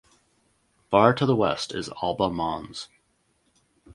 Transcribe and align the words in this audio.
Far 0.89 1.13
to 1.13 1.27
the 1.27 1.35
west 1.35 1.75
is 1.75 1.91
Alba 2.01 2.31
Mons. 2.31 2.87